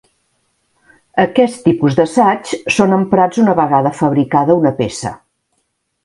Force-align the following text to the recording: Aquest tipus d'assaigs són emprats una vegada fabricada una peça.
Aquest 1.23 1.59
tipus 1.67 1.97
d'assaigs 1.99 2.53
són 2.79 2.95
emprats 2.99 3.41
una 3.47 3.55
vegada 3.63 3.91
fabricada 4.01 4.57
una 4.63 4.73
peça. 4.81 5.13